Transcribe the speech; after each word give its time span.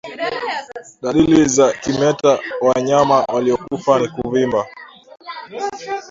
Dalili 1.01 1.45
za 1.49 1.71
kimeta 1.73 2.27
wa 2.61 2.69
wanyama 2.69 3.21
waliokufa 3.23 3.99
ni 3.99 4.07
kuvimba 4.07 4.67